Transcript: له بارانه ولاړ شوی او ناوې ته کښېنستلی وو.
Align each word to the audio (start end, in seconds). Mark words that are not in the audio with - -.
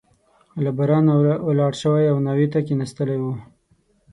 له 0.63 0.69
بارانه 0.77 1.13
ولاړ 1.47 1.73
شوی 1.81 2.05
او 2.11 2.17
ناوې 2.25 2.47
ته 2.53 2.59
کښېنستلی 2.65 3.17
وو. 3.19 3.33